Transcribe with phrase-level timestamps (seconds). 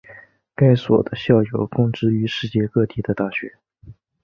[0.55, 3.59] 该所的校友供职于世界各地的大学。